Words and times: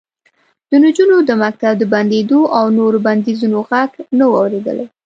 د 0.69 0.71
نجونو 0.85 1.15
د 1.29 1.31
مکتب 1.43 1.73
د 1.77 1.83
بندېدو 1.93 2.39
او 2.57 2.65
نورو 2.77 2.97
بندیزونو 3.07 3.57
غږ 3.69 3.91
نه 4.17 4.25
و 4.29 4.33
اورېدلی 4.41 4.85